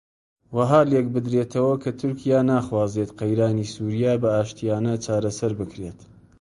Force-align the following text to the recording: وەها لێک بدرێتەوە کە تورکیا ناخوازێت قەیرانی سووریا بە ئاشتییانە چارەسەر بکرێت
وەها 0.55 0.81
لێک 0.91 1.07
بدرێتەوە 1.15 1.75
کە 1.83 1.91
تورکیا 1.99 2.39
ناخوازێت 2.51 3.11
قەیرانی 3.19 3.71
سووریا 3.73 4.13
بە 4.21 4.29
ئاشتییانە 4.35 4.93
چارەسەر 5.05 5.51
بکرێت 5.59 5.99